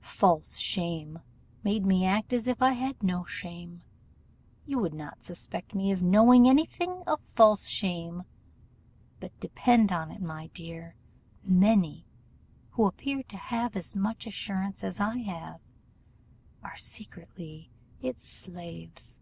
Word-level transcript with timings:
False 0.00 0.56
shame 0.56 1.18
made 1.62 1.84
me 1.84 2.06
act 2.06 2.32
as 2.32 2.46
if 2.46 2.62
I 2.62 2.72
had 2.72 3.02
no 3.02 3.26
shame. 3.26 3.82
You 4.64 4.78
would 4.78 4.94
not 4.94 5.22
suspect 5.22 5.74
me 5.74 5.92
of 5.92 6.00
knowing 6.02 6.48
any 6.48 6.64
thing 6.64 7.02
of 7.06 7.20
false 7.20 7.66
shame, 7.68 8.22
but 9.20 9.38
depend 9.38 9.90
upon 9.90 10.10
it, 10.12 10.22
my 10.22 10.46
dear, 10.54 10.94
many, 11.44 12.06
who 12.70 12.86
appear 12.86 13.22
to 13.24 13.36
have 13.36 13.76
as 13.76 13.94
much 13.94 14.26
assurance 14.26 14.82
as 14.82 14.98
I 14.98 15.18
have, 15.18 15.60
are 16.62 16.76
secretly 16.78 17.70
its 18.00 18.26
slaves. 18.26 19.20